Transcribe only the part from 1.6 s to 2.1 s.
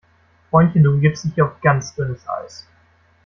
ganz